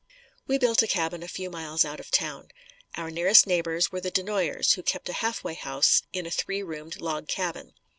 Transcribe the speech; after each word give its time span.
We 0.47 0.57
built 0.57 0.81
a 0.81 0.87
cabin 0.87 1.21
a 1.21 1.27
few 1.27 1.51
miles 1.51 1.85
out 1.85 1.99
of 1.99 2.09
town. 2.09 2.47
Our 2.95 3.11
nearest 3.11 3.45
neighbors 3.45 3.91
were 3.91 4.01
the 4.01 4.09
DeNoyers 4.09 4.73
who 4.73 4.81
kept 4.81 5.09
a 5.09 5.13
halfway 5.21 5.53
house 5.53 6.01
in 6.11 6.25
a 6.25 6.31
three 6.31 6.63
roomed 6.63 6.99
log 6.99 7.27
cabin. 7.27 7.73